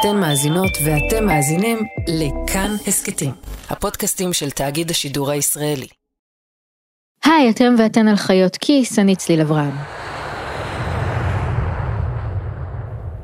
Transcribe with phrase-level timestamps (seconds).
[0.00, 3.32] אתן מאזינות ואתם מאזינים לכאן הסכתים,
[3.70, 5.86] הפודקאסטים של תאגיד השידור הישראלי.
[7.24, 9.76] היי, אתם ואתן על חיות כיס, אני צליל אברהם.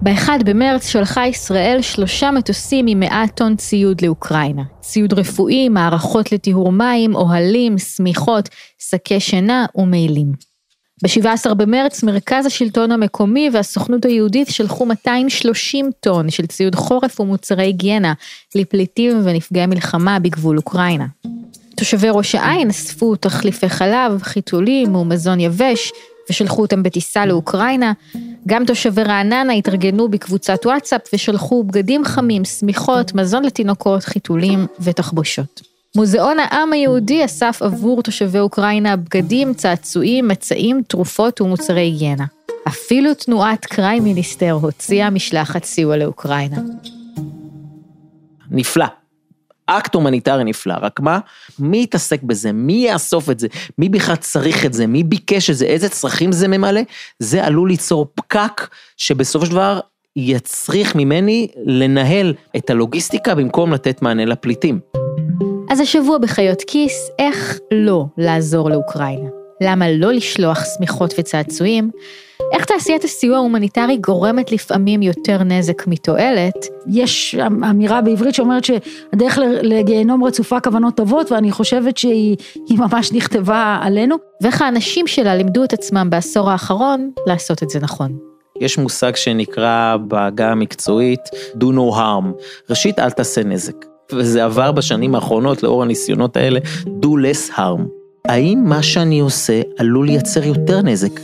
[0.03, 4.63] ב-1 במרץ שלחה ישראל שלושה מטוסים עם 100 טון ציוד לאוקראינה.
[4.81, 8.49] ציוד רפואי, מערכות לטיהור מים, אוהלים, שמיכות,
[8.79, 10.54] שקי שינה ומעילים.
[11.03, 18.13] ב-17 במרץ מרכז השלטון המקומי והסוכנות היהודית שלחו 230 טון של ציוד חורף ומוצרי היגיינה
[18.55, 21.07] לפליטים ונפגעי מלחמה בגבול אוקראינה.
[21.77, 25.93] תושבי ראש העין אספו תחליפי חלב, חיתולים ומזון יבש
[26.31, 27.93] ושלחו אותם בטיסה לאוקראינה.
[28.47, 35.74] גם תושבי רעננה התארגנו בקבוצת וואטסאפ ושלחו בגדים חמים, שמיכות, מזון לתינוקות, חיתולים ותחבושות.
[35.97, 42.25] מוזיאון העם היהודי אסף עבור תושבי אוקראינה בגדים, צעצועים, מצעים, תרופות ומוצרי היגיינה.
[42.69, 46.57] אפילו תנועת קריים מיניסטר הוציאה משלחת סיוע לאוקראינה.
[48.51, 48.87] נפלא.
[49.67, 51.19] אקט הומניטרי נפלא, רק מה,
[51.59, 53.47] מי יתעסק בזה, מי יאסוף את זה,
[53.79, 56.81] מי בכלל צריך את זה, מי ביקש את זה, איזה צרכים זה ממלא,
[57.19, 59.81] זה עלול ליצור פקק שבסופו של דבר
[60.17, 64.81] יצריך ממני לנהל את הלוגיסטיקה במקום לתת מענה לפליטים.
[65.75, 69.29] אז השבוע בחיות כיס, איך לא לעזור לאוקראינה?
[69.61, 71.91] למה לא לשלוח שמיכות וצעצועים?
[72.53, 76.67] איך תעשיית הסיוע ההומניטרי גורמת לפעמים יותר נזק מתועלת?
[76.87, 77.35] יש
[77.71, 82.37] אמירה בעברית שאומרת שהדרך לגיהנום רצופה כוונות טובות, ואני חושבת שהיא
[82.71, 84.17] ממש נכתבה עלינו.
[84.43, 88.19] ואיך האנשים שלה לימדו את עצמם בעשור האחרון לעשות את זה נכון.
[88.61, 91.21] יש מושג שנקרא בעגה המקצועית
[91.55, 92.27] do no harm,
[92.71, 93.94] ראשית אל תעשה נזק.
[94.13, 97.83] וזה עבר בשנים האחרונות לאור הניסיונות האלה, do less harm.
[98.29, 101.21] האם מה שאני עושה עלול לייצר יותר נזק?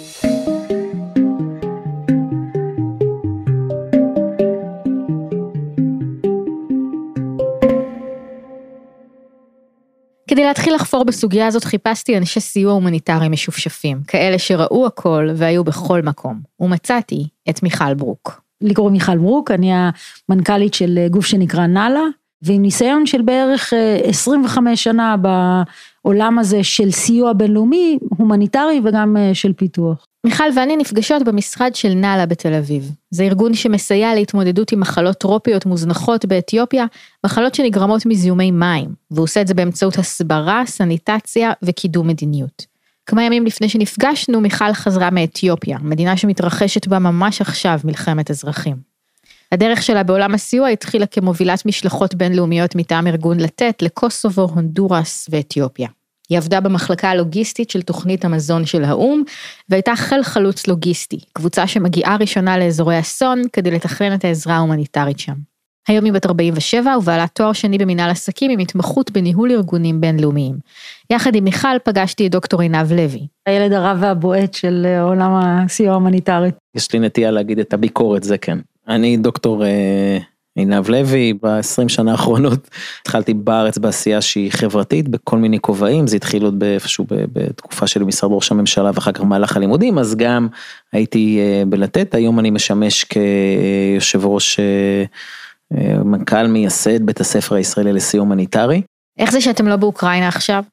[10.31, 16.03] כדי להתחיל לחפור בסוגיה הזאת חיפשתי אנשי סיוע הומניטרי משופשפים, כאלה שראו הכל והיו בכל
[16.03, 18.41] מקום, ומצאתי את מיכל ברוק.
[18.61, 19.71] לי קוראים מיכל ברוק, אני
[20.29, 22.01] המנכ"לית של גוף שנקרא נאלה,
[22.43, 23.73] ועם ניסיון של בערך
[24.05, 25.17] 25 אה, שנה
[26.05, 30.07] בעולם הזה של סיוע בינלאומי, הומניטרי וגם אה, של פיתוח.
[30.25, 32.91] מיכל ואני נפגשות במשרד של נאלה בתל אביב.
[33.11, 36.87] זה ארגון שמסייע להתמודדות עם מחלות טרופיות מוזנחות באתיופיה,
[37.27, 42.67] מחלות שנגרמות מזיהומי מים, והוא עושה את זה באמצעות הסברה, סניטציה וקידום מדיניות.
[43.07, 48.90] כמה ימים לפני שנפגשנו, מיכל חזרה מאתיופיה, מדינה שמתרחשת בה ממש עכשיו מלחמת אזרחים.
[49.53, 55.89] הדרך שלה בעולם הסיוע התחילה כמובילת משלחות בינלאומיות מטעם ארגון לתת לקוסובו, הונדורס ואתיופיה.
[56.29, 59.23] היא עבדה במחלקה הלוגיסטית של תוכנית המזון של האו"ם,
[59.69, 65.35] והייתה חיל חלוץ לוגיסטי, קבוצה שמגיעה ראשונה לאזורי אסון כדי לתכנן את העזרה ההומניטרית שם.
[65.89, 70.55] היום היא בת 47 ובעלת תואר שני במנהל עסקים עם התמחות בניהול ארגונים בינלאומיים.
[71.11, 73.27] יחד עם מיכל פגשתי את דוקטור עינב לוי.
[73.47, 76.51] הילד הרע והבועט של עולם הסיוע ההומניטרי.
[76.75, 78.59] יש לי נטייה להגיד את הביקורת, זה כן.
[78.91, 80.19] אני דוקטור אה,
[80.57, 82.71] עינב לוי, ב-20 שנה האחרונות
[83.03, 88.31] התחלתי בארץ בעשייה שהיא חברתית בכל מיני כובעים, זה התחיל עוד באיפשהו בתקופה של משרד
[88.33, 90.49] ראש הממשלה ואחר כך במהלך הלימודים, אז גם
[90.93, 95.05] הייתי אה, בלתת, היום אני משמש כיושב ראש, אה,
[96.05, 98.83] מנכ"ל מייסד בית הספר הישראלי לסיוע הומניטרי.
[99.19, 100.65] איך זה שאתם לא באוקראינה עכשיו?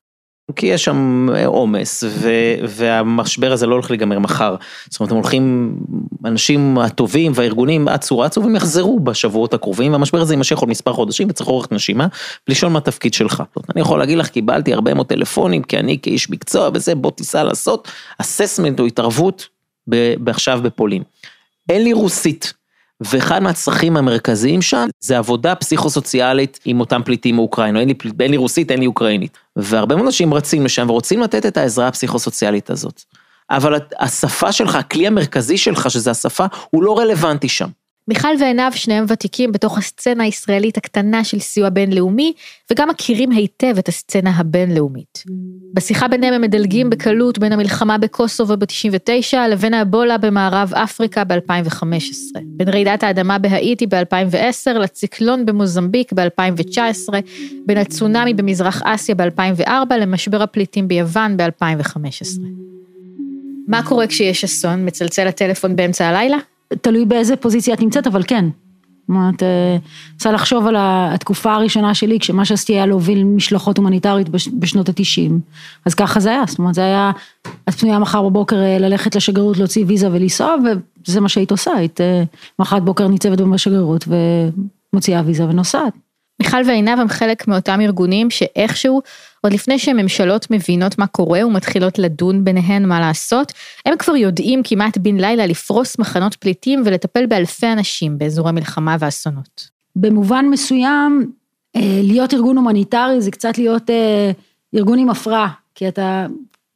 [0.56, 2.04] כי יש שם אה, עומס
[2.68, 4.56] והמשבר הזה לא הולך להיגמר מחר.
[4.90, 5.76] זאת אומרת, הם הולכים,
[6.24, 11.28] האנשים הטובים והארגונים אצו רצו והם יחזרו בשבועות הקרובים והמשבר הזה יימשך עוד מספר חודשים
[11.30, 12.08] וצריך אורך נשימה,
[12.48, 13.44] לשאול מה התפקיד שלך.
[13.76, 17.44] אני יכול להגיד לך, קיבלתי הרבה מאוד טלפונים כי אני כאיש מקצוע וזה, בוא תיסע
[17.44, 17.88] לעשות
[18.18, 19.48] אססמנט או התערבות
[20.28, 21.04] עכשיו בפולין.
[21.70, 22.57] אין לי רוסית.
[23.02, 28.72] ואחד מהצרכים המרכזיים שם זה עבודה פסיכו-סוציאלית עם אותם פליטים מאוקראינה, אין אין לי רוסית,
[28.72, 29.38] אין לי אוקראינית.
[29.56, 33.02] והרבה מאוד אנשים רצים לשם ורוצים לתת את העזרה הפסיכו-סוציאלית הזאת.
[33.50, 37.70] אבל השפה שלך, הכלי המרכזי שלך, שזה השפה, הוא לא רלוונטי שם.
[38.08, 42.34] מיכל ועינב שניהם ותיקים בתוך הסצנה הישראלית הקטנה של סיוע בינלאומי,
[42.72, 45.24] וגם מכירים היטב את הסצנה הבינלאומית.
[45.74, 52.40] בשיחה ביניהם הם מדלגים בקלות בין המלחמה בקוסובו ב-99 לבין האבולה במערב אפריקה ב-2015.
[52.46, 57.14] בין רעידת האדמה בהאיטי ב-2010 לציקלון במוזמביק ב-2019,
[57.66, 62.40] בין הצונאמי במזרח אסיה ב-2004 למשבר הפליטים ביוון ב-2015.
[63.68, 64.86] מה קורה כשיש אסון?
[64.86, 66.38] מצלצל הטלפון באמצע הלילה?
[66.82, 68.46] תלוי באיזה פוזיציה את נמצאת, אבל כן.
[69.08, 69.44] זאת אומרת,
[70.14, 75.40] רוצה לחשוב על התקופה הראשונה שלי, כשמה שעשיתי היה להוביל משלחות הומניטרית בשנות התשעים,
[75.86, 77.12] אז ככה זה היה, זאת אומרת, זה היה,
[77.70, 80.56] את פנויה מחר בבוקר ללכת לשגרירות, להוציא ויזה ולנסוע,
[81.08, 82.00] וזה מה שהיית עושה, היית
[82.60, 84.06] מחרת בוקר ניצבת בשגרירות
[84.94, 86.07] ומוציאה ויזה ונוסעת.
[86.40, 89.02] מיכל ועינב הם חלק מאותם ארגונים שאיכשהו,
[89.42, 93.54] עוד לפני שממשלות מבינות מה קורה ומתחילות לדון ביניהן מה לעשות,
[93.86, 99.70] הם כבר יודעים כמעט בן לילה לפרוס מחנות פליטים ולטפל באלפי אנשים באזורי מלחמה ואסונות.
[99.96, 101.32] במובן מסוים,
[101.76, 104.32] אה, להיות ארגון הומניטרי זה קצת להיות אה,
[104.76, 106.26] ארגון עם הפרעה, כי אתה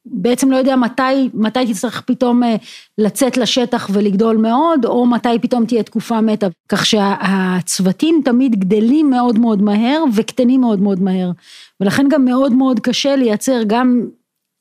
[0.06, 2.56] בעצם לא יודע מתי, מתי תצטרך פתאום אה,
[2.98, 6.46] לצאת לשטח ולגדול מאוד, או מתי פתאום תהיה תקופה מתה.
[6.68, 11.30] כך שהצוותים תמיד גדלים מאוד מאוד מהר וקטנים מאוד מאוד מהר.
[11.80, 14.06] ולכן גם מאוד מאוד קשה לייצר גם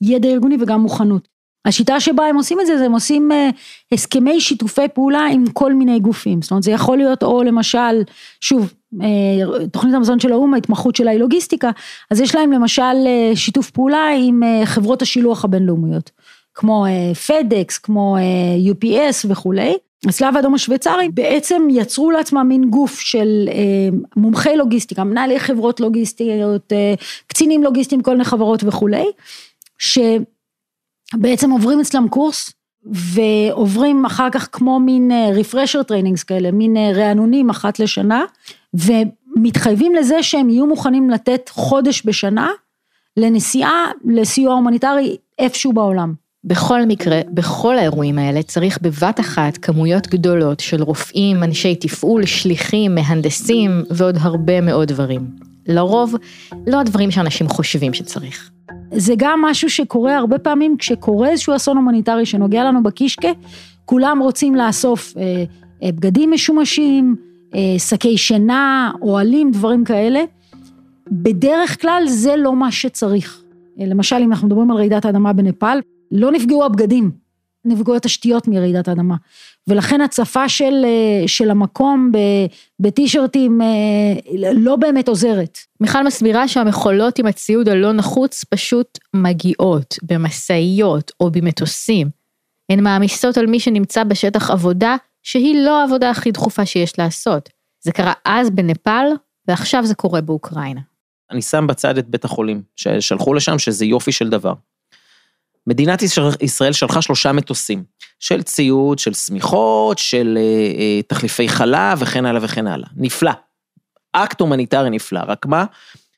[0.01, 1.30] ידע ארגוני וגם מוכנות.
[1.65, 3.49] השיטה שבה הם עושים את זה, זה הם עושים אה,
[3.91, 6.41] הסכמי שיתופי פעולה עם כל מיני גופים.
[6.41, 8.03] זאת אומרת, זה יכול להיות או למשל,
[8.41, 11.71] שוב, אה, תוכנית המזון של האו"ם, ההתמחות שלה היא לוגיסטיקה,
[12.11, 16.11] אז יש להם למשל אה, שיתוף פעולה עם חברות השילוח הבינלאומיות,
[16.53, 16.85] כמו
[17.27, 18.17] פדקס, כמו
[18.71, 19.73] UPS וכולי.
[20.07, 23.49] הצלב האדום השוויצרי בעצם יצרו לעצמם מין גוף של
[24.15, 26.73] מומחי לוגיסטיקה, מנהלי חברות לוגיסטיות,
[27.27, 29.05] קצינים לוגיסטיים, כל מיני חברות וכולי,
[29.77, 29.99] ש...
[31.13, 32.51] בעצם עוברים אצלם קורס
[32.85, 38.23] ועוברים אחר כך כמו מין refresher trainings כאלה, מין אה, רענונים אחת לשנה
[38.73, 42.49] ומתחייבים לזה שהם יהיו מוכנים לתת חודש בשנה
[43.17, 46.13] לנסיעה לסיוע הומניטרי איפשהו בעולם.
[46.43, 52.95] בכל מקרה, בכל האירועים האלה צריך בבת אחת כמויות גדולות של רופאים, אנשי תפעול, שליחים,
[52.95, 55.50] מהנדסים ועוד הרבה מאוד דברים.
[55.67, 56.15] לרוב,
[56.67, 58.51] לא הדברים שאנשים חושבים שצריך.
[58.91, 63.29] זה גם משהו שקורה הרבה פעמים כשקורה איזשהו אסון הומניטרי שנוגע לנו בקישקה,
[63.85, 65.43] כולם רוצים לאסוף אה,
[65.83, 67.15] אה, בגדים משומשים,
[67.55, 70.23] אה, שקי שינה, אוהלים, דברים כאלה.
[71.11, 73.41] בדרך כלל זה לא מה שצריך.
[73.79, 75.79] אה, למשל, אם אנחנו מדברים על רעידת האדמה בנפאל,
[76.11, 77.11] לא נפגעו הבגדים,
[77.65, 79.15] נפגעו התשתיות מרעידת האדמה.
[79.67, 82.11] ולכן הצפה של, אה, של המקום
[82.79, 85.57] בטישרטים אה, לא באמת עוזרת.
[85.79, 92.09] מיכל מסבירה שהמכולות עם הציוד הלא נחוץ פשוט מגיעות במשאיות או במטוסים.
[92.71, 97.49] הן מעמיסות על מי שנמצא בשטח עבודה שהיא לא העבודה הכי דחופה שיש לעשות.
[97.83, 99.07] זה קרה אז בנפאל
[99.47, 100.81] ועכשיו זה קורה באוקראינה.
[101.31, 104.53] אני שם בצד את בית החולים ששלחו לשם שזה יופי של דבר.
[105.67, 106.01] מדינת
[106.41, 107.83] ישראל שלחה שלושה מטוסים,
[108.19, 110.41] של ציוד, של שמיכות, של אה,
[110.79, 112.87] אה, תחליפי חלב וכן הלאה וכן הלאה.
[112.95, 113.31] נפלא.
[114.13, 115.65] אקט הומניטרי נפלא, רק מה?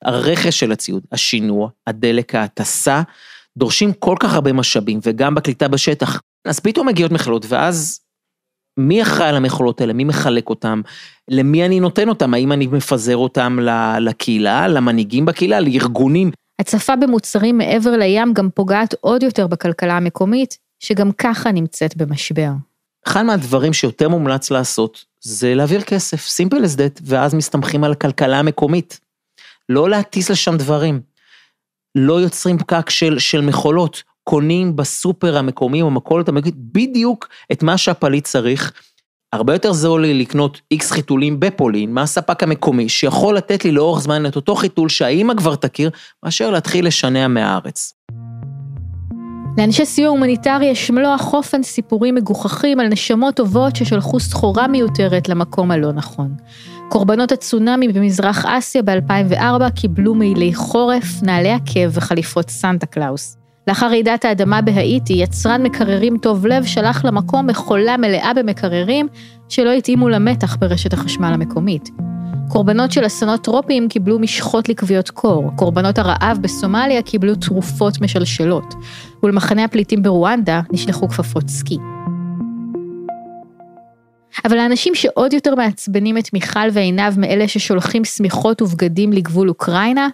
[0.01, 3.01] הרכש של הציוד, השינוע, הדלק, ההטסה,
[3.57, 6.21] דורשים כל כך הרבה משאבים, וגם בקליטה בשטח.
[6.45, 7.99] אז פתאום מגיעות מכלות, ואז
[8.77, 9.93] מי אחראי על המכולות האלה?
[9.93, 10.81] מי מחלק אותם?
[11.27, 12.33] למי אני נותן אותם?
[12.33, 13.59] האם אני מפזר אותם
[13.99, 16.31] לקהילה, למנהיגים בקהילה, לארגונים?
[16.63, 22.51] הצפה במוצרים מעבר לים גם פוגעת עוד יותר בכלכלה המקומית, שגם ככה נמצאת במשבר.
[23.07, 28.39] אחד מהדברים שיותר מומלץ לעשות, זה להעביר כסף, simple as that, ואז מסתמכים על הכלכלה
[28.39, 29.00] המקומית.
[29.69, 31.01] לא להטיס לשם דברים.
[31.95, 37.77] לא יוצרים פקק של, של מכולות, קונים בסופר המקומי או במכולת המקומית בדיוק את מה
[37.77, 38.74] שהפליט צריך,
[39.33, 44.25] הרבה יותר זול לי לקנות איקס חיתולים בפולין מהספק המקומי, שיכול לתת לי לאורך זמן
[44.25, 45.89] את אותו חיתול שהאימא כבר תכיר,
[46.24, 47.94] מאשר להתחיל לשנע מהארץ.
[49.57, 55.71] לאנשי סיוע הומניטרי יש מלוא החופן סיפורים מגוחכים על נשמות טובות ששלחו סחורה מיותרת למקום
[55.71, 56.36] הלא נכון.
[56.89, 63.42] קורבנות הצונאמי במזרח אסיה ב-2004 קיבלו מעילי חורף, נעלי עקב וחליפות סנטה קלאוס.
[63.67, 69.08] לאחר רעידת האדמה בהאיטי, יצרן מקררים טוב לב שלח למקום מכולה מלאה במקררים
[69.50, 71.89] שלא התאימו למתח ברשת החשמל המקומית.
[72.50, 78.74] קורבנות של אסונות טרופיים קיבלו משחות לכוויות קור, קורבנות הרעב בסומליה קיבלו תרופות משלשלות,
[79.24, 81.77] ולמחנה הפליטים ברואנדה נשלחו כפפות סקי.
[84.46, 90.08] אבל האנשים שעוד יותר מעצבנים את מיכל ועינב מאלה ששולחים שמיכות ובגדים לגבול אוקראינה,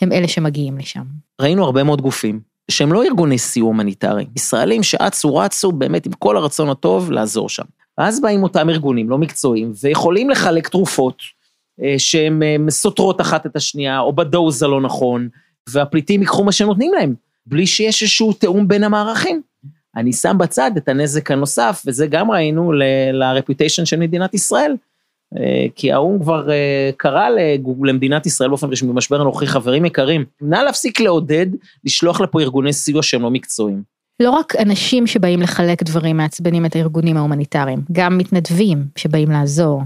[0.00, 1.04] הם אלה שמגיעים לשם.
[1.40, 6.36] ראינו הרבה מאוד גופים שהם לא ארגוני סיוע הומניטרי, ישראלים שאצו רצו באמת עם כל
[6.36, 7.64] הרצון הטוב לעזור שם.
[7.98, 11.22] ואז באים אותם ארגונים לא מקצועיים ויכולים לחלק תרופות
[11.82, 15.28] אה, שהן אה, סותרות אחת את השנייה, או בדוז הלא נכון,
[15.68, 17.14] והפליטים ייקחו מה שנותנים להם,
[17.46, 19.42] בלי שיש איזשהו תיאום בין המערכים.
[19.96, 24.74] אני שם בצד את הנזק הנוסף, וזה גם ראינו ל-reputation של מדינת ישראל.
[25.38, 27.28] אה, כי האו"ם כבר אה, קרא
[27.82, 31.46] למדינת ישראל באופן רשמי במשבר הנוכחי, חברים יקרים, נא להפסיק לעודד,
[31.84, 33.82] לשלוח לפה ארגוני סיוע שהם לא מקצועיים.
[34.20, 39.82] לא רק אנשים שבאים לחלק דברים מעצבנים את הארגונים ההומניטריים, גם מתנדבים שבאים לעזור.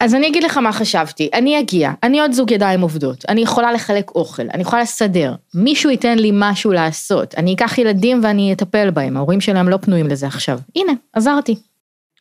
[0.00, 3.72] אז אני אגיד לך מה חשבתי, אני אגיע, אני עוד זוג ידיים עובדות, אני יכולה
[3.72, 8.90] לחלק אוכל, אני יכולה לסדר, מישהו ייתן לי משהו לעשות, אני אקח ילדים ואני אטפל
[8.90, 10.58] בהם, ההורים שלהם לא פנויים לזה עכשיו.
[10.76, 11.54] הנה, עזרתי.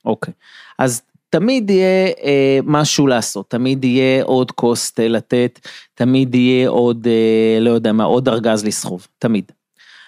[0.06, 0.34] אוקיי,
[0.80, 1.02] אז
[1.36, 5.60] תמיד יהיה אה, משהו לעשות, תמיד יהיה עוד קוסט לתת,
[5.94, 9.52] תמיד יהיה עוד, אה, לא יודע מה, עוד ארגז לסחוב, תמיד.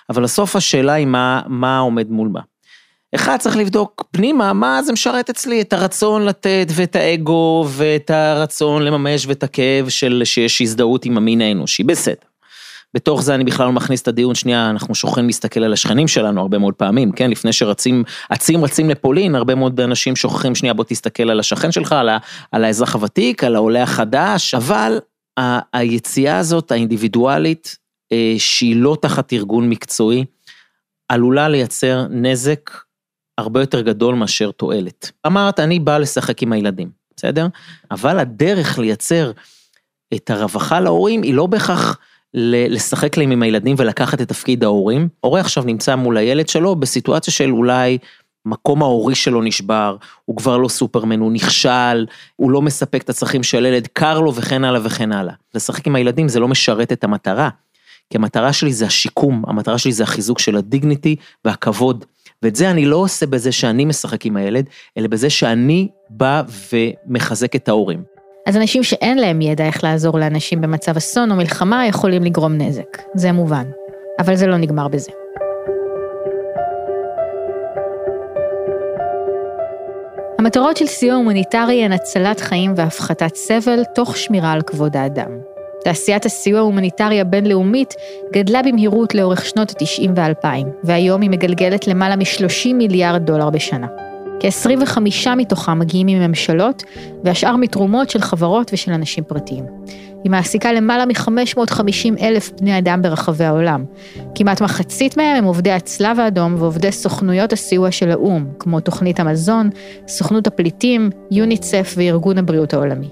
[0.09, 2.39] אבל בסוף השאלה היא מה, מה עומד מול מה.
[3.15, 8.83] אחד צריך לבדוק פנימה מה זה משרת אצלי, את הרצון לתת ואת האגו ואת הרצון
[8.83, 12.27] לממש ואת הכאב של שיש הזדהות עם המין האנושי, בסדר.
[12.97, 16.41] בתוך זה אני בכלל לא מכניס את הדיון, שנייה, אנחנו שוכרים להסתכל על השכנים שלנו
[16.41, 17.29] הרבה מאוד פעמים, כן?
[17.31, 21.91] לפני שרצים, עצים רצים לפולין, הרבה מאוד אנשים שוכחים, שנייה, בוא תסתכל על השכן שלך,
[21.91, 22.17] על, ה,
[22.51, 24.99] על האזרח הוותיק, על העולה החדש, אבל
[25.39, 27.77] ה, היציאה הזאת, האינדיבידואלית,
[28.11, 30.25] אה, שהיא לא תחת ארגון מקצועי,
[31.09, 32.71] עלולה לייצר נזק
[33.37, 35.11] הרבה יותר גדול מאשר תועלת.
[35.27, 37.47] אמרת, אני בא לשחק עם הילדים, בסדר?
[37.91, 39.31] אבל הדרך לייצר
[40.13, 41.97] את הרווחה להורים היא לא בהכרח
[42.33, 45.07] לשחק להם עם הילדים ולקחת את תפקיד ההורים.
[45.19, 47.97] הורה עכשיו נמצא מול הילד שלו בסיטואציה של אולי
[48.45, 52.05] מקום ההורי שלו נשבר, הוא כבר לא סופרמן, הוא נכשל,
[52.35, 55.33] הוא לא מספק את הצרכים של ילד, קר לו וכן הלאה וכן הלאה.
[55.55, 57.49] לשחק עם הילדים זה לא משרת את המטרה,
[58.09, 61.15] כי המטרה שלי זה השיקום, המטרה שלי זה החיזוק של הדיגניטי
[61.45, 62.05] והכבוד.
[62.43, 64.65] ואת זה אני לא עושה בזה שאני משחק עם הילד,
[64.97, 66.43] אלא בזה שאני בא
[66.73, 68.16] ומחזק את ההורים.
[68.47, 72.97] אז אנשים שאין להם ידע איך לעזור לאנשים במצב אסון או מלחמה יכולים לגרום נזק,
[73.15, 73.65] זה מובן.
[74.19, 75.11] אבל זה לא נגמר בזה.
[80.39, 85.39] המטרות של סיוע הומניטרי הן הצלת חיים והפחתת סבל, תוך שמירה על כבוד האדם.
[85.83, 87.93] תעשיית הסיוע ההומניטרי הבינלאומית
[88.33, 94.06] גדלה במהירות לאורך שנות ה-90 וה-2000, והיום היא מגלגלת למעלה מ-30 מיליארד דולר בשנה.
[94.39, 94.97] כ-25
[95.37, 96.83] מתוכם מגיעים מממשלות,
[97.23, 99.65] והשאר מתרומות של חברות ושל אנשים פרטיים.
[100.23, 103.85] היא מעסיקה למעלה מ-550 אלף בני אדם ברחבי העולם.
[104.35, 109.69] כמעט מחצית מהם הם עובדי הצלב האדום ועובדי סוכנויות הסיוע של האו"ם, כמו תוכנית המזון,
[110.07, 113.09] סוכנות הפליטים, יוניצף וארגון הבריאות העולמי.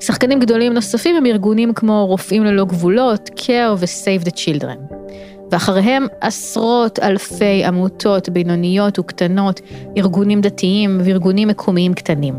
[0.00, 4.94] שחקנים גדולים נוספים הם ארגונים כמו רופאים ללא גבולות, CARE ו-Save the Children.
[5.52, 9.60] ואחריהם עשרות אלפי עמותות בינוניות וקטנות,
[9.96, 12.34] ארגונים דתיים וארגונים מקומיים קטנים.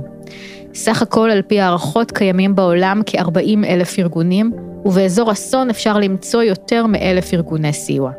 [0.73, 4.51] סך הכל על פי הערכות קיימים בעולם כ-40 אלף ארגונים,
[4.85, 8.11] ובאזור אסון אפשר למצוא יותר מאלף ארגוני סיוע.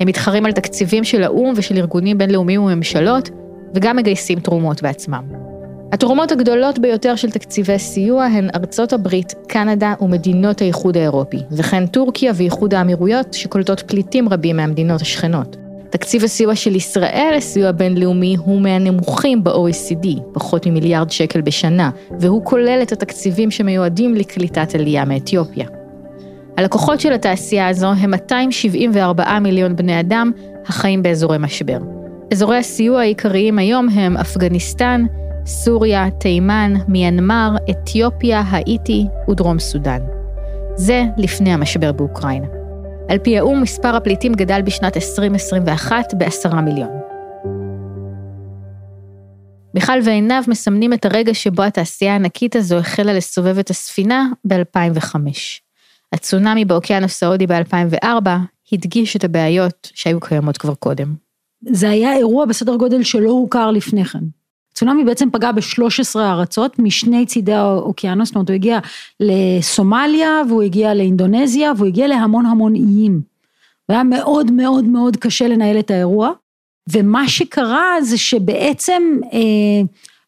[0.00, 3.30] הם מתחרים על תקציבים של האו"ם ושל ארגונים בינלאומיים וממשלות,
[3.74, 5.51] וגם מגייסים תרומות בעצמם.
[5.92, 12.32] התרומות הגדולות ביותר של תקציבי סיוע הן ארצות הברית, קנדה ומדינות האיחוד האירופי, וכן טורקיה
[12.34, 15.56] ואיחוד האמירויות שקולטות פליטים רבים מהמדינות השכנות.
[15.90, 22.78] תקציב הסיוע של ישראל לסיוע בינלאומי הוא מהנמוכים ב-OECD, פחות ממיליארד שקל בשנה, והוא כולל
[22.82, 25.66] את התקציבים שמיועדים לקליטת עלייה מאתיופיה.
[26.56, 30.30] הלקוחות של התעשייה הזו הם 274 מיליון בני אדם
[30.66, 31.78] החיים באזורי משבר.
[32.32, 35.04] אזורי הסיוע העיקריים היום הם אפגניסטן,
[35.46, 40.00] סוריה, תימן, מיינמר, אתיופיה, האיטי ודרום סודאן.
[40.74, 42.46] זה לפני המשבר באוקראינה.
[43.08, 46.90] על פי האו"ם, מספר הפליטים גדל בשנת 2021 בעשרה מיליון.
[49.74, 55.16] מיכל ועינב מסמנים את הרגע שבו התעשייה הענקית הזו החלה לסובב את הספינה ב-2005.
[56.12, 58.28] הצונאמי באוקיינוס ההודי ב-2004
[58.72, 61.14] הדגיש את הבעיות שהיו קיימות כבר קודם.
[61.70, 64.41] זה היה אירוע בסדר גודל שלא הוכר לפני כן.
[64.74, 68.78] צונאמי בעצם פגע ב-13 ארצות משני צידי האוקיינוס, זאת אומרת הוא הגיע
[69.20, 73.20] לסומליה והוא הגיע לאינדונזיה והוא הגיע להמון המון איים.
[73.88, 76.30] והיה מאוד מאוד מאוד קשה לנהל את האירוע,
[76.92, 79.02] ומה שקרה זה שבעצם
[79.32, 79.82] אה,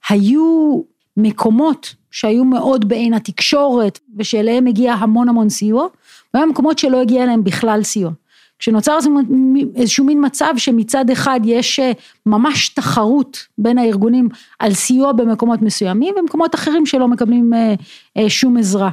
[0.09, 0.81] היו
[1.17, 5.87] מקומות שהיו מאוד בעין התקשורת ושאליהם הגיע המון המון סיוע,
[6.35, 8.11] והיו מקומות שלא הגיע אליהם בכלל סיוע.
[8.59, 8.99] כשנוצר
[9.77, 11.93] איזשהו מין מצב שמצד אחד יש אה,
[12.27, 17.75] ממש תחרות בין הארגונים על סיוע במקומות מסוימים ומקומות אחרים שלא מקבלים אה,
[18.17, 18.91] אה, שום עזרה.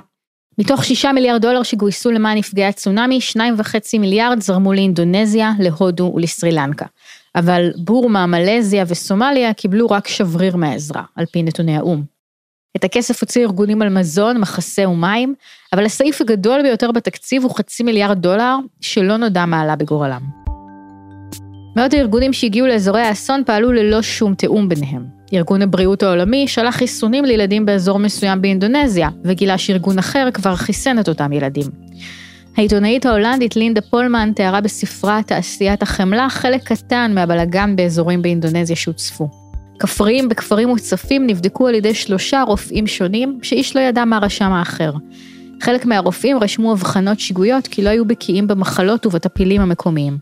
[0.57, 6.51] מתוך שישה מיליארד דולר שגויסו למען נפגעי הצונאמי, שניים וחצי מיליארד זרמו לאינדונזיה, להודו ולסרי
[6.51, 6.85] לנקה.
[7.35, 12.10] אבל בורמה, מלזיה וסומליה קיבלו רק שבריר מהעזרה, על פי נתוני האו"ם.
[12.75, 15.33] את הכסף הוציא ארגונים על מזון, מחסה ומים,
[15.73, 20.21] אבל הסעיף הגדול ביותר בתקציב הוא חצי מיליארד דולר, שלא נודע מה עלה בגורלם.
[21.75, 25.05] מאות הארגונים שהגיעו לאזורי האסון פעלו ללא שום תיאום ביניהם.
[25.33, 31.09] ארגון הבריאות העולמי שלח חיסונים לילדים באזור מסוים באינדונזיה, וגילה שארגון אחר כבר חיסן את
[31.09, 31.65] אותם ילדים.
[32.57, 39.40] העיתונאית ההולנדית לינדה פולמן תיארה בספרה תעשיית החמלה חלק קטן מהבלגן באזורים באינדונזיה שהוצפו.
[39.81, 44.93] כפריים בכפרים מוצפים נבדקו על ידי שלושה רופאים שונים, שאיש לא ידע מה רשם האחר.
[45.61, 50.17] חלק מהרופאים רשמו אבחנות שגויות כי לא היו בקיאים במחלות ובטפילים המקומיים.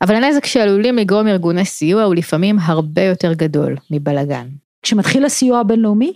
[0.00, 4.46] אבל הנזק שעלולים לגרום ארגוני סיוע הוא לפעמים הרבה יותר גדול מבלגן.
[4.82, 6.12] כשמתחיל הסיוע הבינלאומי,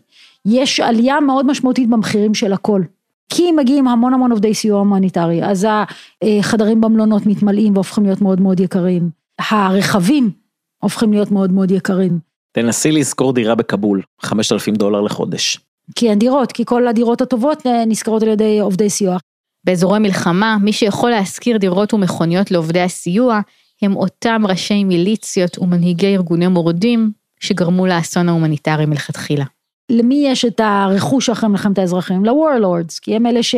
[0.47, 2.83] יש עלייה מאוד משמעותית במחירים של הכל.
[3.29, 5.67] כי מגיעים המון המון עובדי סיוע הומניטרי, אז
[6.23, 9.11] החדרים במלונות מתמלאים והופכים להיות מאוד מאוד יקרים.
[9.51, 10.46] הרכבים
[10.87, 12.19] הופכים להיות מאוד מאוד יקרים.
[12.53, 15.61] תנסי לשכור דירה בכבול, 5,000 דולר לחודש.
[15.95, 19.17] כי אין דירות, כי כל הדירות הטובות אה, נשכרות על ידי עובדי סיוע.
[19.65, 23.41] באזורי מלחמה, מי שיכול להשכיר דירות ומכוניות לעובדי הסיוע,
[23.83, 29.45] הם אותם ראשי מיליציות ומנהיגי ארגוני מורדים שגרמו לאסון ההומניטרי מלכתחילה.
[29.91, 32.25] למי יש את הרכוש אחרי מלחמת האזרחים?
[32.25, 33.55] ל-warlords, כי הם אלה ש...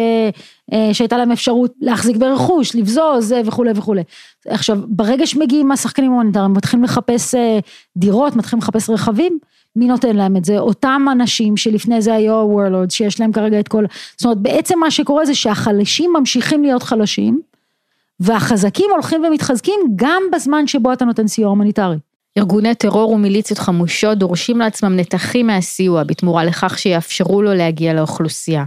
[0.72, 4.02] אה, שהייתה להם אפשרות להחזיק ברכוש, לבזוז וכולי וכולי.
[4.48, 7.58] עכשיו, ברגע שמגיעים השחקנים ההומניטריים, מתחילים לחפש אה,
[7.96, 9.38] דירות, מתחילים לחפש רכבים,
[9.76, 10.58] מי נותן להם את זה?
[10.58, 13.84] אותם אנשים שלפני זה היו ה-warlords, שיש להם כרגע את כל...
[14.16, 17.40] זאת אומרת, בעצם מה שקורה זה שהחלשים ממשיכים להיות חלשים,
[18.20, 21.96] והחזקים הולכים ומתחזקים גם בזמן שבו אתה נותן סיוע הומניטרי.
[22.38, 28.64] ארגוני טרור ומיליציות חמושות דורשים לעצמם נתחים מהסיוע בתמורה לכך שיאפשרו לו להגיע לאוכלוסייה.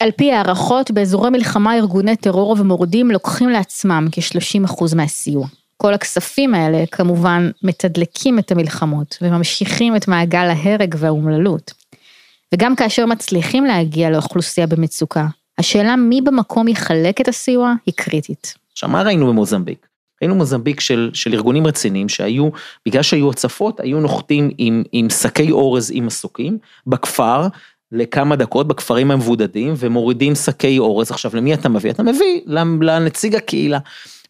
[0.00, 5.46] על פי הערכות, באזורי מלחמה ארגוני טרור ומורדים לוקחים לעצמם כ-30% מהסיוע.
[5.76, 11.72] כל הכספים האלה כמובן מתדלקים את המלחמות וממשיכים את מעגל ההרג והאומללות.
[12.54, 15.26] וגם כאשר מצליחים להגיע לאוכלוסייה במצוקה,
[15.58, 18.54] השאלה מי במקום יחלק את הסיוע היא קריטית.
[18.72, 19.86] עכשיו מה ראינו במוזמביק?
[20.22, 22.48] ראינו מוזמביק של, של ארגונים רציניים שהיו,
[22.86, 27.46] בגלל שהיו הצפות, היו נוחתים עם, עם שקי אורז עם מסוקים בכפר
[27.92, 31.10] לכמה דקות בכפרים המבודדים ומורידים שקי אורז.
[31.10, 31.90] עכשיו למי אתה מביא?
[31.90, 32.40] אתה מביא
[32.80, 33.78] לנציג הקהילה.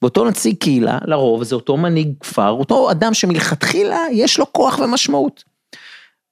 [0.02, 5.44] ואותו נציג קהילה, לרוב זה אותו מנהיג כפר, אותו אדם שמלכתחילה יש לו כוח ומשמעות.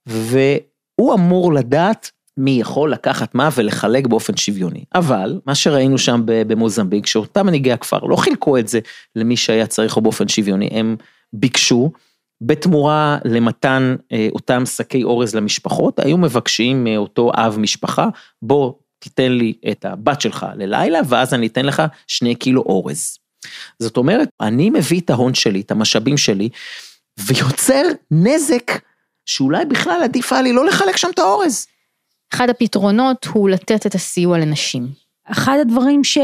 [0.05, 4.83] והוא אמור לדעת מי יכול לקחת מה ולחלק באופן שוויוני.
[4.95, 8.79] אבל מה שראינו שם במוזמביק, שאותם מנהיגי הכפר לא חילקו את זה
[9.15, 10.95] למי שהיה צריך או באופן שוויוני, הם
[11.33, 11.91] ביקשו
[12.41, 18.07] בתמורה למתן אה, אותם שקי אורז למשפחות, היו מבקשים מאותו אב משפחה,
[18.41, 23.17] בוא תיתן לי את הבת שלך ללילה, ואז אני אתן לך שני קילו אורז.
[23.79, 26.49] זאת אומרת, אני מביא את ההון שלי, את המשאבים שלי,
[27.19, 28.71] ויוצר נזק
[29.25, 31.67] שאולי בכלל עדיף היה לי לא לחלק שם את האורז.
[32.33, 34.87] אחד הפתרונות הוא לתת את הסיוע לנשים.
[35.31, 36.17] אחד הדברים ש,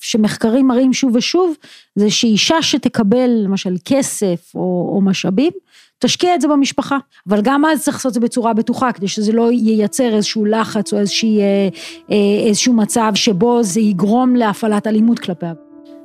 [0.00, 1.54] שמחקרים מראים שוב ושוב,
[1.94, 5.52] זה שאישה שתקבל למשל כסף או, או משאבים,
[5.98, 9.32] תשקיע את זה במשפחה, אבל גם אז צריך לעשות את זה בצורה בטוחה, כדי שזה
[9.32, 11.68] לא ייצר איזשהו לחץ או איזושהי, אה,
[12.10, 15.52] אה, איזשהו מצב שבו זה יגרום להפעלת אלימות כלפיה.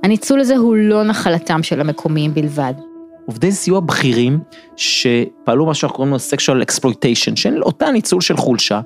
[0.03, 2.73] הניצול הזה הוא לא נחלתם של המקומיים בלבד.
[3.25, 4.39] עובדי סיוע בכירים
[4.75, 8.81] שפעלו מה שאנחנו קוראים לו sexual exploitation, של אותה ניצול של חולשה,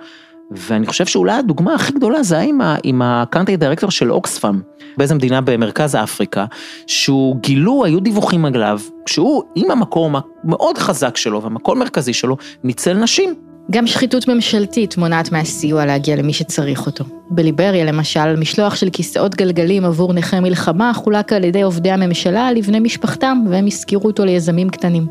[0.51, 4.61] ואני חושב שאולי הדוגמה הכי גדולה זה היה עם הקאנטרי דירקטור של אוקספאם,
[4.97, 6.45] באיזה מדינה במרכז אפריקה,
[6.87, 12.93] שהוא גילו, היו דיווחים עליו, שהוא עם המקום המאוד חזק שלו והמקום המרכזי שלו, ניצל
[12.93, 13.35] נשים.
[13.71, 17.03] גם שחיתות ממשלתית מונעת מהסיוע להגיע למי שצריך אותו.
[17.29, 22.79] בליבריה למשל, משלוח של כיסאות גלגלים עבור נכי מלחמה חולק על ידי עובדי הממשלה לבני
[22.79, 25.07] משפחתם, והם השכירו אותו ליזמים קטנים.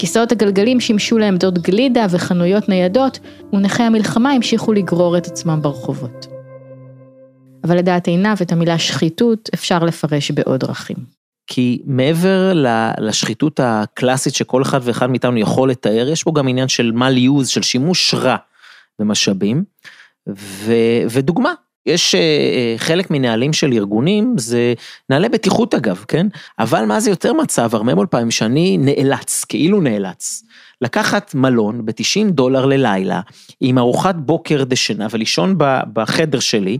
[0.00, 3.18] כיסאות הגלגלים שימשו לעמדות גלידה וחנויות ניידות,
[3.52, 6.26] ונכי המלחמה המשיכו לגרור את עצמם ברחובות.
[7.64, 10.96] אבל לדעת עיניו את המילה שחיתות אפשר לפרש בעוד דרכים.
[11.46, 12.52] כי מעבר
[12.98, 17.46] לשחיתות הקלאסית שכל אחד ואחד מאיתנו יכול לתאר, יש פה גם עניין של mal use,
[17.46, 18.36] של שימוש רע
[18.98, 19.64] במשאבים,
[20.28, 20.72] ו,
[21.10, 21.52] ודוגמה,
[21.86, 24.74] יש אה, אה, חלק מנהלים של ארגונים, זה
[25.10, 26.26] נהלי בטיחות אגב, כן?
[26.58, 30.44] אבל מה זה יותר מצב, הרבה מאוד פעמים שאני נאלץ, כאילו נאלץ,
[30.80, 33.20] לקחת מלון ב-90 דולר ללילה,
[33.60, 35.54] עם ארוחת בוקר דשנה ולישון
[35.92, 36.78] בחדר שלי,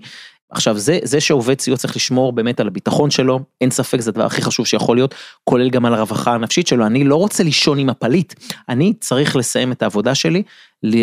[0.50, 4.26] עכשיו זה, זה שעובד סיוע צריך לשמור באמת על הביטחון שלו, אין ספק זה הדבר
[4.26, 7.90] הכי חשוב שיכול להיות, כולל גם על הרווחה הנפשית שלו, אני לא רוצה לישון עם
[7.90, 8.34] הפליט,
[8.68, 10.42] אני צריך לסיים את העבודה שלי,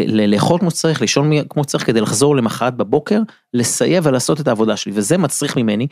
[0.08, 3.22] לאכול כמו שצריך, לישון כמו שצריך כדי לחזור למחרת בבוקר,
[3.54, 5.88] לסייע ולעשות את העבודה שלי, וזה מצריך ממני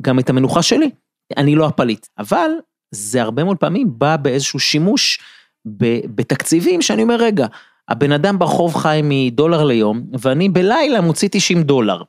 [0.00, 0.90] גם את המנוחה שלי,
[1.36, 2.50] אני לא הפליט, אבל
[2.90, 5.20] זה הרבה מאוד פעמים בא באיזשהו שימוש
[6.14, 7.46] בתקציבים שאני אומר רגע,
[7.88, 12.02] הבן אדם ברחוב חי מדולר ליום, ואני בלילה מוציא 90 דולר.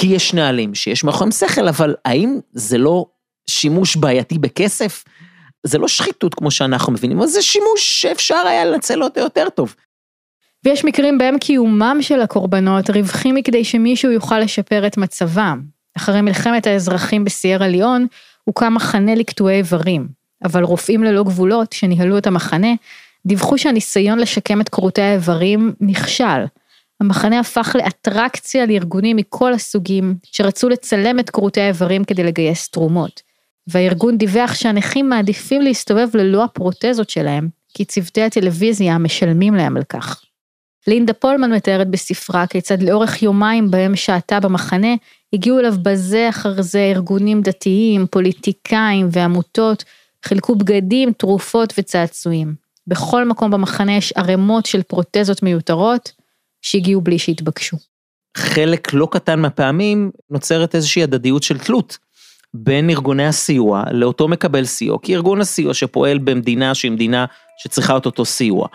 [0.00, 3.06] כי יש נהלים שיש מאחוריהם שכל, אבל האם זה לא
[3.50, 5.04] שימוש בעייתי בכסף?
[5.66, 9.74] זה לא שחיתות כמו שאנחנו מבינים, אבל זה שימוש שאפשר היה לנצל אותו יותר טוב.
[10.64, 15.62] ויש מקרים בהם קיומם של הקורבנות רווחי מכדי שמישהו יוכל לשפר את מצבם.
[15.96, 18.06] אחרי מלחמת האזרחים בסיירה ליאון,
[18.44, 20.08] הוקם מחנה לקטועי איברים.
[20.44, 22.72] אבל רופאים ללא גבולות שניהלו את המחנה,
[23.26, 26.44] דיווחו שהניסיון לשקם את כרותי האיברים נכשל.
[27.00, 33.22] המחנה הפך לאטרקציה לארגונים מכל הסוגים, שרצו לצלם את כרותי האיברים כדי לגייס תרומות.
[33.66, 40.22] והארגון דיווח שהנכים מעדיפים להסתובב ללא הפרוטזות שלהם, כי צוותי הטלוויזיה משלמים להם על כך.
[40.86, 44.94] לינדה פולמן מתארת בספרה כיצד לאורך יומיים בהם שהתה במחנה,
[45.32, 49.84] הגיעו אליו בזה אחר זה ארגונים דתיים, פוליטיקאים ועמותות,
[50.24, 52.54] חילקו בגדים, תרופות וצעצועים.
[52.86, 56.12] בכל מקום במחנה יש ערימות של פרוטזות מיותרות
[56.70, 57.76] שהגיעו בלי שהתבקשו.
[58.36, 61.98] חלק לא קטן מהפעמים נוצרת איזושהי הדדיות של תלות.
[62.54, 67.26] בין ארגוני הסיוע לאותו מקבל סיוע, כי ארגון הסיוע שפועל במדינה שהיא מדינה
[67.58, 68.66] שצריכה את אותו סיוע,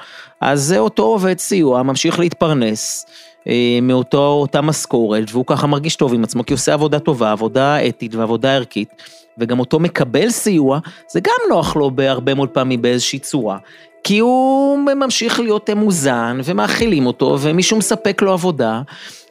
[0.41, 3.05] אז זה אותו עובד סיוע ממשיך להתפרנס
[3.47, 7.87] אה, מאותה משכורת, והוא ככה מרגיש טוב עם עצמו, כי הוא עושה עבודה טובה, עבודה
[7.87, 8.89] אתית ועבודה ערכית,
[9.37, 10.79] וגם אותו מקבל סיוע,
[11.11, 13.57] זה גם נוח לו בהרבה מאוד פעמים באיזושהי צורה,
[14.03, 18.81] כי הוא ממשיך להיות מוזן ומאכילים אותו ומישהו מספק לו עבודה.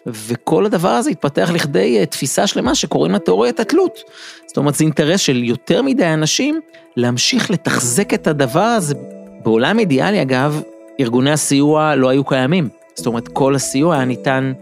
[0.07, 4.01] וכל הדבר הזה התפתח לכדי אה, תפיסה שלמה שקוראים לה תיאוריית התלות.
[4.47, 6.61] זאת אומרת, זה אינטרס של יותר מדי אנשים
[6.97, 8.95] להמשיך לתחזק את הדבר הזה.
[9.43, 10.63] בעולם אידיאלי, אגב,
[11.01, 12.69] ארגוני הסיוע לא היו קיימים.
[12.95, 14.53] זאת אומרת, כל הסיוע היה ניתן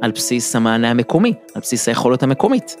[0.00, 2.76] על בסיס המענה המקומי, על בסיס היכולת המקומית.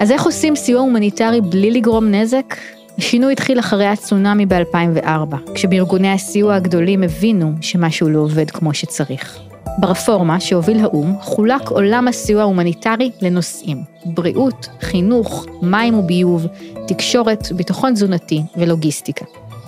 [0.00, 2.56] אז איך עושים סיוע הומניטרי בלי לגרום נזק?
[2.98, 9.38] השינוי התחיל אחרי הצונאמי ב-2004, כשבארגוני הסיוע הגדולים הבינו שמשהו לא עובד כמו שצריך.
[9.78, 16.46] ברפורמה שהוביל האו"ם חולק עולם הסיוע ההומניטרי לנושאים בריאות, חינוך, מים וביוב,
[16.86, 19.24] תקשורת, ביטחון תזונתי ולוגיסטיקה.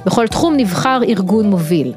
[0.06, 1.92] בכל תחום נבחר ארגון מוביל.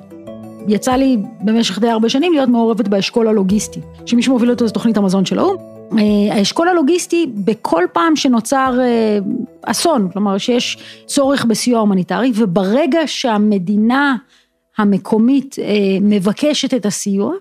[0.67, 4.97] יצא לי במשך די הרבה שנים להיות מעורבת באשכול הלוגיסטי, שמי שמוביל אותו זה תוכנית
[4.97, 5.70] המזון של האו"ם.
[5.97, 9.17] אה, האשכול הלוגיסטי, בכל פעם שנוצר אה,
[9.62, 14.15] אסון, כלומר שיש צורך בסיוע הומניטרי, וברגע שהמדינה
[14.77, 15.65] המקומית אה,
[16.01, 17.34] מבקשת את הסיוע,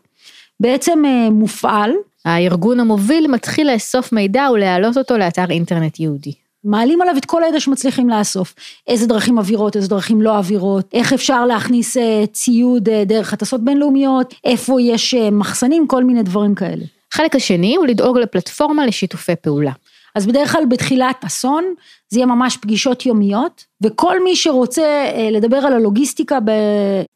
[0.60, 1.92] בעצם מופעל.
[2.24, 6.32] הארגון המוביל מתחיל לאסוף מידע ולהעלות אותו לאתר אינטרנט יהודי.
[6.64, 8.54] מעלים עליו את כל הידע שמצליחים לאסוף,
[8.86, 11.96] איזה דרכים עבירות, איזה דרכים לא עבירות, איך אפשר להכניס
[12.32, 16.84] ציוד דרך הטסות בינלאומיות, איפה יש מחסנים, כל מיני דברים כאלה.
[17.12, 19.72] החלק השני הוא לדאוג לפלטפורמה לשיתופי פעולה.
[20.14, 21.64] אז בדרך כלל בתחילת אסון
[22.08, 26.38] זה יהיה ממש פגישות יומיות וכל מי שרוצה אה, לדבר על הלוגיסטיקה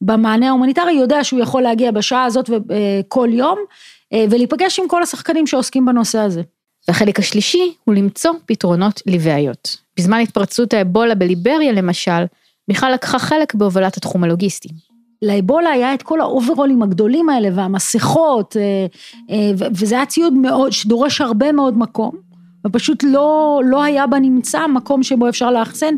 [0.01, 2.51] במענה ההומניטרי יודע שהוא יכול להגיע בשעה הזאת
[3.09, 3.59] כל יום
[4.13, 6.43] אה, ולהיפגש עם כל השחקנים שעוסקים בנושא הזה.
[6.89, 9.77] והחלק השלישי הוא למצוא פתרונות לבעיות.
[9.97, 12.25] בזמן התפרצות האבולה בליבריה למשל,
[12.69, 14.69] מיכל לקחה חלק בהובלת התחום הלוגיסטי.
[15.25, 18.87] לאבולה היה את כל האוברולים הגדולים האלה והמסכות, אה,
[19.31, 22.11] אה, וזה היה ציוד מאוד, שדורש הרבה מאוד מקום,
[22.67, 25.95] ופשוט לא, לא היה בנמצא מקום שבו אפשר לאחסן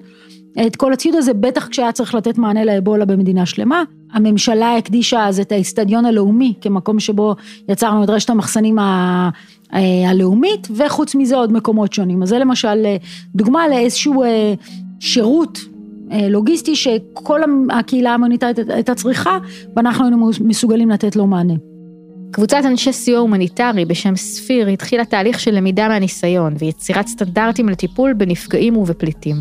[0.66, 3.82] את כל הציוד הזה, בטח כשהיה צריך לתת מענה לאבולה במדינה שלמה.
[4.12, 7.34] הממשלה הקדישה אז את האיצטדיון הלאומי כמקום שבו
[7.68, 9.30] יצרנו את רשת המחסנים ה...
[9.74, 12.22] אה, הלאומית, וחוץ מזה עוד מקומות שונים.
[12.22, 12.86] אז זה למשל
[13.34, 14.22] דוגמה לאיזשהו
[15.00, 15.58] שירות
[16.10, 17.40] לוגיסטי שכל
[17.70, 19.38] הקהילה ההומניטרית הייתה צריכה
[19.76, 21.54] ואנחנו היינו מסוגלים לתת לו מענה.
[22.30, 28.76] קבוצת אנשי סיוע הומניטרי בשם ספיר התחילה תהליך של למידה מהניסיון ויצירת סטנדרטים לטיפול בנפגעים
[28.76, 29.36] ובפליטים.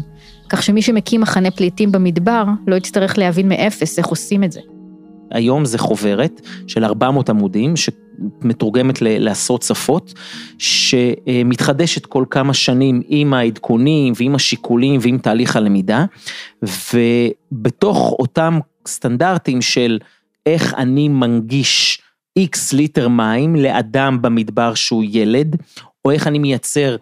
[0.49, 4.59] כך שמי שמקים מחנה פליטים במדבר לא יצטרך להבין מאפס איך עושים את זה.
[5.35, 10.13] היום זה חוברת של 400 עמודים שמתורגמת לעשרות שפות,
[10.57, 16.05] שמתחדשת כל כמה שנים עם העדכונים ועם השיקולים ועם תהליך הלמידה,
[16.61, 19.99] ובתוך אותם סטנדרטים של
[20.45, 22.01] איך אני מנגיש
[22.37, 25.55] איקס ליטר מים לאדם במדבר שהוא ילד,
[26.05, 26.95] או איך אני מייצר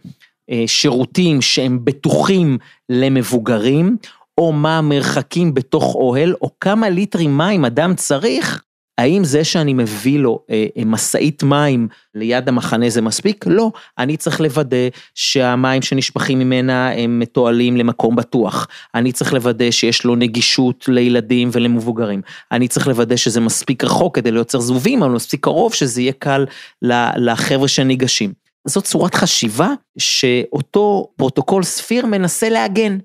[0.50, 2.58] אה, שירותים שהם בטוחים
[2.90, 3.98] למבוגרים,
[4.38, 8.64] או מה המרחקים בתוך אוהל, או כמה ליטרים מים אדם צריך,
[8.98, 13.46] האם זה שאני מביא לו אה, אה, משאית מים ליד המחנה זה מספיק?
[13.48, 18.68] לא, אני צריך לוודא שהמים שנשפכים ממנה הם מתועלים למקום בטוח.
[18.96, 22.22] אני צריך לוודא שיש לו נגישות לילדים ולמבוגרים.
[22.52, 26.46] אני צריך לוודא שזה מספיק רחוק כדי לייצר זבובים, אבל מספיק קרוב שזה יהיה קל
[27.18, 28.34] לחבר'ה שניגשים.
[28.68, 32.98] זאת צורת חשיבה שאותו פרוטוקול Sphere מנסה לעגן.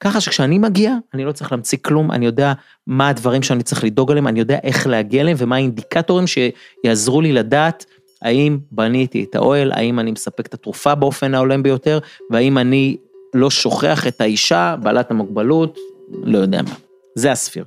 [0.00, 2.52] ככה שכשאני מגיע, אני לא צריך להמציא כלום, אני יודע
[2.86, 7.32] מה הדברים שאני צריך לדאוג עליהם, אני יודע איך להגיע אליהם ומה האינדיקטורים שיעזרו לי
[7.32, 7.84] לדעת
[8.22, 11.98] האם בניתי את האוהל, האם אני מספק את התרופה באופן ההולם ביותר,
[12.30, 12.96] והאם אני
[13.34, 15.78] לא שוכח את האישה, בעלת המוגבלות,
[16.24, 16.74] לא יודע מה.
[17.14, 17.64] זה ה Sphere.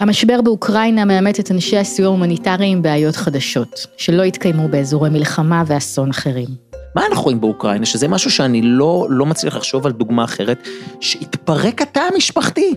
[0.00, 6.10] המשבר באוקראינה מעמת את אנשי הסיוע ההומניטרי עם בעיות חדשות, שלא התקיימו באזורי מלחמה ואסון
[6.10, 6.65] אחרים.
[6.96, 10.68] מה אנחנו רואים באוקראינה, שזה משהו שאני לא, לא מצליח לחשוב על דוגמה אחרת,
[11.00, 12.74] שהתפרק התא המשפחתי.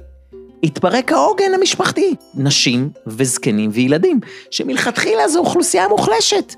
[0.63, 2.15] התפרק העוגן המשפחתי.
[2.35, 4.19] נשים וזקנים וילדים,
[4.51, 6.55] שמלכתחילה זו אוכלוסייה מוחלשת.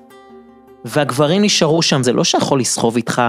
[0.86, 3.22] והגברים נשארו שם, זה לא שיכול לסחוב איתך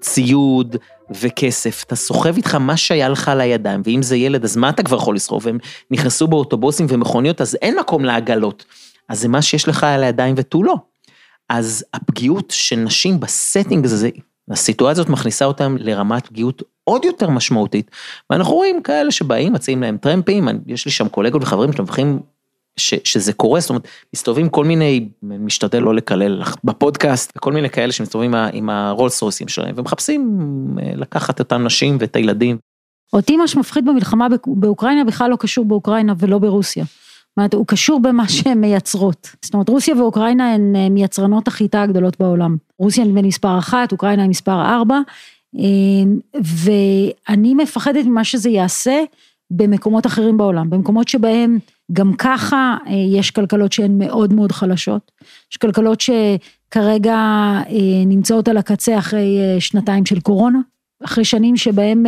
[0.00, 0.76] ציוד
[1.10, 4.82] וכסף, אתה סוחב איתך מה שהיה לך על הידיים, ואם זה ילד, אז מה אתה
[4.82, 5.48] כבר יכול לסחוב?
[5.48, 5.58] הם
[5.90, 8.64] נכנסו באוטובוסים ומכוניות, אז אין מקום לעגלות.
[9.08, 10.74] אז זה מה שיש לך על הידיים ותו לא.
[11.48, 14.10] אז הפגיעות של נשים ב setting הזה,
[14.50, 17.90] הסיטואציה הזאת מכניסה אותם לרמת פגיעות עוד יותר משמעותית,
[18.30, 22.20] ואנחנו רואים כאלה שבאים, מציעים להם טרמפים, יש לי שם קולגות וחברים שמבחרים
[22.76, 27.92] ש, שזה קורה, זאת אומרת, מסתובבים כל מיני, משתדל לא לקלל בפודקאסט, כל מיני כאלה
[27.92, 30.38] שמסתובבים עם הרולס רויסים שלהם, ומחפשים
[30.82, 32.56] אה, לקחת את הנשים ואת הילדים.
[33.12, 36.84] אותי מה שמפחיד במלחמה באוקראינה בכלל לא קשור באוקראינה ולא ברוסיה.
[37.36, 39.30] זאת אומרת, הוא קשור במה שהן מייצרות.
[39.42, 42.56] זאת אומרת, רוסיה ואוקראינה הן אה, מייצרנות החיטה הגדולות בעולם.
[42.78, 45.00] רוסיה נדמה מספר אחת, אוקראינה היא מספר ארבע,
[45.58, 49.02] אה, ואני מפחדת ממה שזה יעשה
[49.50, 51.58] במקומות אחרים בעולם, במקומות שבהם
[51.92, 55.12] גם ככה אה, יש כלכלות שהן מאוד מאוד חלשות,
[55.52, 60.58] יש כלכלות שכרגע אה, נמצאות על הקצה אחרי שנתיים של קורונה,
[61.04, 62.06] אחרי שנים שבהם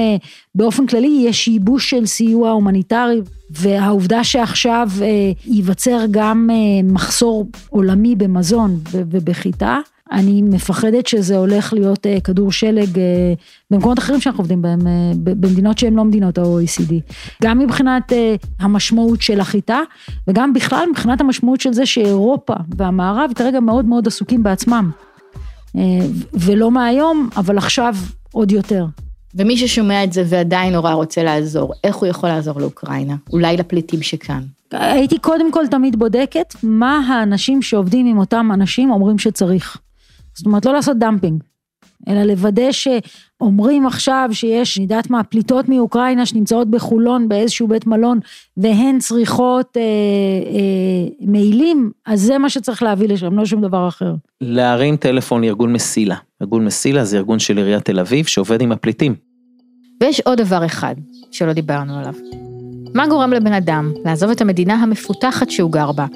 [0.55, 3.21] באופן כללי יש ייבוש של סיוע הומניטרי,
[3.51, 4.89] והעובדה שעכשיו
[5.47, 6.51] ייווצר גם
[6.85, 9.81] מחסור עולמי במזון ובחיטה,
[10.13, 13.33] אני מפחדת שזה הולך להיות אה, כדור שלג אה,
[13.71, 16.93] במקומות אחרים שאנחנו עובדים בהם, אה, במדינות שהן לא מדינות ה-OECD.
[17.43, 18.13] גם מבחינת
[18.61, 19.81] המשמעות של החיטה,
[20.29, 24.91] וגם בכלל מבחינת המשמעות של זה שאירופה והמערב כרגע מאוד מאוד עסוקים בעצמם.
[26.33, 27.95] ולא מהיום, אבל עכשיו
[28.33, 28.87] עוד יותר.
[29.35, 33.17] ומי ששומע את זה ועדיין נורא רוצה לעזור, איך הוא יכול לעזור לאוקראינה?
[33.33, 34.43] אולי לפליטים שכאן.
[34.73, 39.77] הייתי קודם כל תמיד בודקת מה האנשים שעובדים עם אותם אנשים אומרים שצריך.
[40.35, 41.43] זאת אומרת, לא לעשות דמפינג,
[42.09, 48.19] אלא לוודא שאומרים עכשיו שיש, אני יודעת מה, פליטות מאוקראינה שנמצאות בחולון באיזשהו בית מלון,
[48.57, 54.15] והן צריכות אה, אה, מעילים, אז זה מה שצריך להביא לשם, לא שום דבר אחר.
[54.41, 56.17] להרים טלפון לארגון מסילה.
[56.43, 59.15] ארגון מסילה זה ארגון של עיריית תל אביב שעובד עם הפליטים.
[60.01, 60.95] ויש עוד דבר אחד
[61.31, 62.15] שלא דיברנו עליו.
[62.95, 66.07] מה גורם לבן אדם לעזוב את המדינה המפותחת שהוא גר בה,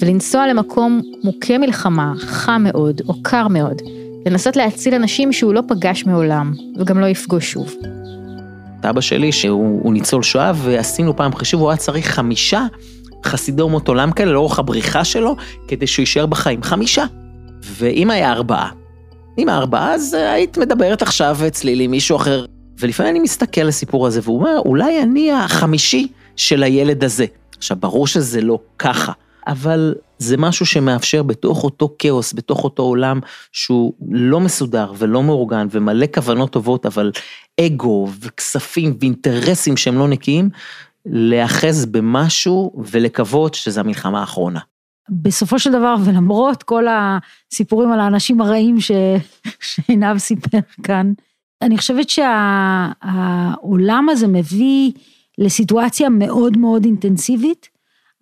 [0.00, 3.82] ולנסוע למקום מוכה מלחמה, חם מאוד או קר מאוד,
[4.26, 7.74] לנסות להציל אנשים שהוא לא פגש מעולם, וגם לא יפגוש שוב.
[8.90, 12.66] אבא שלי, שהוא ניצול שואה, ועשינו פעם חישוב, הוא היה צריך חמישה
[13.24, 15.36] חסידי אומות עולם כאלה לאורך הבריחה שלו,
[15.68, 16.62] כדי שהוא יישאר בחיים.
[16.62, 17.04] חמישה.
[17.62, 18.70] ואם היה ארבעה,
[19.38, 22.44] אם ארבעה, אז היית מדברת עכשיו אצלי עם מישהו אחר.
[22.78, 27.26] ולפעמים אני מסתכל על הסיפור הזה, והוא אומר, אולי אני החמישי של הילד הזה.
[27.58, 29.12] עכשיו, ברור שזה לא ככה.
[29.46, 33.20] אבל זה משהו שמאפשר בתוך אותו כאוס, בתוך אותו עולם
[33.52, 37.12] שהוא לא מסודר ולא מאורגן ומלא כוונות טובות, אבל
[37.60, 40.50] אגו וכספים ואינטרסים שהם לא נקיים,
[41.06, 44.60] להאחז במשהו ולקוות שזה המלחמה האחרונה.
[45.10, 48.90] בסופו של דבר, ולמרות כל הסיפורים על האנשים הרעים ש...
[49.68, 51.12] שעינב סיפר כאן,
[51.62, 54.92] אני חושבת שהעולם הזה מביא
[55.38, 57.73] לסיטואציה מאוד מאוד אינטנסיבית,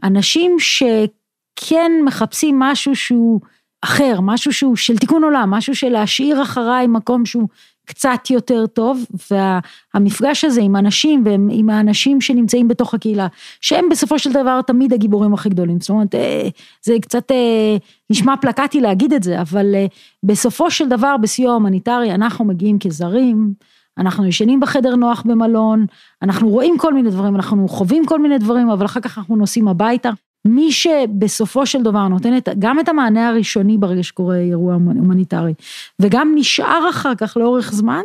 [0.02, 3.40] אנשים שכן מחפשים משהו שהוא
[3.82, 7.48] אחר, משהו שהוא של תיקון עולם, משהו של להשאיר אחריי מקום שהוא
[7.86, 13.26] קצת יותר טוב, והמפגש הזה עם אנשים ועם האנשים שנמצאים בתוך הקהילה,
[13.60, 16.48] שהם בסופו של דבר תמיד הגיבורים הכי גדולים, זאת אומרת, אה,
[16.82, 17.76] זה קצת אה,
[18.10, 19.86] נשמע פלקטי להגיד את זה, אבל אה,
[20.22, 23.54] בסופו של דבר בסיוע הומניטרי אנחנו מגיעים כזרים,
[23.98, 25.86] אנחנו ישנים בחדר נוח במלון,
[26.22, 29.68] אנחנו רואים כל מיני דברים, אנחנו חווים כל מיני דברים, אבל אחר כך אנחנו נוסעים
[29.68, 30.10] הביתה.
[30.44, 35.54] מי שבסופו של דבר נותן את, גם את המענה הראשוני ברגע שקורה אירוע הומניטרי,
[35.98, 38.02] וגם נשאר אחר כך לאורך זמן,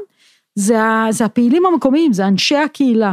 [0.55, 0.77] זה,
[1.09, 3.11] זה הפעילים המקומיים, זה אנשי הקהילה.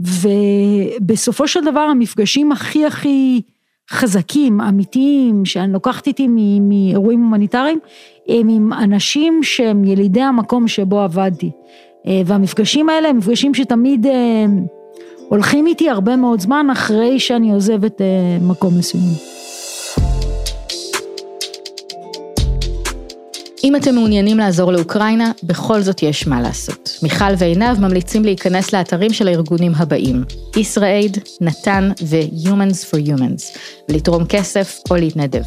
[0.00, 3.42] ובסופו של דבר המפגשים הכי הכי
[3.90, 6.28] חזקים, אמיתיים, שאני לוקחת איתי
[6.60, 7.78] מאירועים הומניטריים,
[8.28, 11.50] הם עם אנשים שהם ילידי המקום שבו עבדתי.
[12.06, 14.44] אה, והמפגשים האלה הם מפגשים שתמיד אה,
[15.28, 18.06] הולכים איתי הרבה מאוד זמן אחרי שאני עוזבת אה,
[18.40, 19.32] מקום מסוים.
[23.64, 26.98] אם אתם מעוניינים לעזור לאוקראינה, בכל זאת יש מה לעשות.
[27.02, 30.24] מיכל ועינב ממליצים להיכנס לאתרים של הארגונים הבאים:
[30.56, 35.42] ישראיד, נתן ו-Humans for Humans, ולתרום כסף או להתנדב.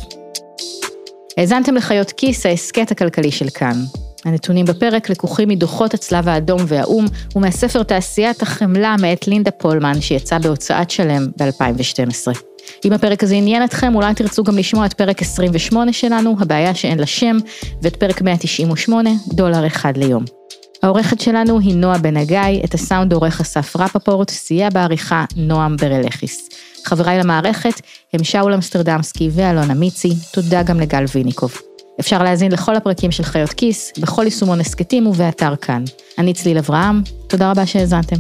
[1.38, 3.76] האזנתם לחיות כיס, ההסכת הכלכלי של כאן.
[4.26, 10.90] הנתונים בפרק לקוחים מדוחות הצלב האדום והאו"ם ומהספר תעשיית החמלה מאת לינדה פולמן שיצא בהוצאת
[10.90, 12.38] שלם ב-2012.
[12.86, 17.00] אם הפרק הזה עניין אתכם, אולי תרצו גם לשמוע את פרק 28 שלנו, הבעיה שאין
[17.00, 17.38] לה שם,
[17.82, 20.24] ואת פרק 198, דולר אחד ליום.
[20.84, 26.50] העורכת שלנו היא נועה בן הגיא, את הסאונד עורך אסף רפפורט, סייע בעריכה נועם ברלכיס.
[26.86, 27.82] חבריי למערכת
[28.14, 31.75] הם שאול אמסטרדמסקי ואלונה מיצי, תודה גם לגל ויניקוב.
[32.00, 35.84] אפשר להאזין לכל הפרקים של חיות כיס, בכל יישומון הסכתים ובאתר כאן.
[36.18, 38.16] אני צליל אברהם, תודה רבה שהאזנתם.